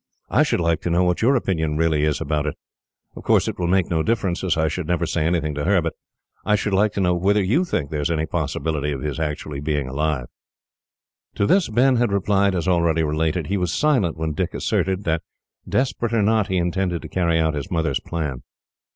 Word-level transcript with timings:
I 0.31 0.41
should 0.41 0.59
like 0.59 0.81
to 0.81 0.89
know 0.89 1.03
what 1.03 1.21
your 1.21 1.35
opinion 1.35 1.77
really 1.77 2.05
is 2.05 2.19
about 2.19 2.47
it. 2.47 2.55
Of 3.15 3.23
course, 3.23 3.47
it 3.47 3.59
will 3.59 3.67
make 3.67 3.87
no 3.87 4.01
difference, 4.01 4.43
as 4.43 4.57
I 4.57 4.67
should 4.67 4.87
never 4.87 5.05
say 5.05 5.27
anything 5.27 5.53
to 5.53 5.63
her; 5.63 5.79
but 5.79 5.93
I 6.43 6.55
should 6.55 6.73
like 6.73 6.91
to 6.93 6.99
know 6.99 7.13
whether 7.13 7.43
you 7.43 7.63
think 7.63 7.91
there 7.91 8.01
is 8.01 8.09
any 8.09 8.25
possibility 8.25 8.91
of 8.93 9.01
his 9.01 9.19
being 9.61 9.87
alive." 9.87 10.25
To 11.35 11.45
this 11.45 11.69
Ben 11.69 11.97
had 11.97 12.11
replied 12.11 12.55
as 12.55 12.67
already 12.67 13.03
related. 13.03 13.45
He 13.45 13.57
was 13.57 13.71
silent 13.71 14.17
when 14.17 14.33
Dick 14.33 14.55
asserted 14.55 15.03
that, 15.03 15.21
desperate 15.69 16.13
or 16.13 16.23
not, 16.23 16.47
he 16.47 16.57
intended 16.57 17.03
to 17.03 17.07
carry 17.07 17.37
out 17.37 17.53
his 17.53 17.69
mother's 17.69 17.99
plan. 17.99 18.41